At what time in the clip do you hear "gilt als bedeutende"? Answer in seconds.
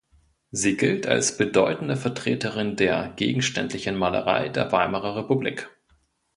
0.77-1.95